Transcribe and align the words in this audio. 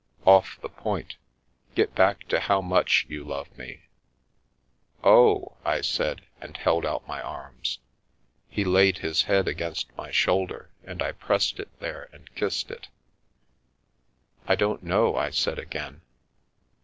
"Off 0.41 0.59
the 0.61 0.67
point. 0.69 1.17
Get 1.75 1.93
back 1.93 2.27
to 2.29 2.39
how 2.39 2.59
much 2.59 3.05
you 3.07 3.23
love 3.23 3.55
me." 3.55 3.83
Oh!" 5.03 5.53
I 5.63 5.81
said, 5.81 6.23
and 6.41 6.57
held 6.57 6.87
out 6.87 7.07
my 7.07 7.21
arms. 7.21 7.77
He 8.49 8.63
laid 8.65 8.97
his 8.97 9.21
head 9.21 9.47
against 9.47 9.95
my 9.95 10.09
shoulder, 10.09 10.71
and 10.83 11.03
I 11.03 11.11
pressed 11.11 11.59
it 11.59 11.69
there 11.79 12.09
and 12.11 12.33
kissed 12.33 12.71
it." 12.71 12.87
I 14.47 14.55
don't 14.55 14.81
know," 14.81 15.15
I 15.17 15.29
said 15.29 15.59
again. 15.59 16.01